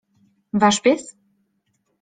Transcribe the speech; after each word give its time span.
Wasz 0.63 0.81
pies? 0.87 1.05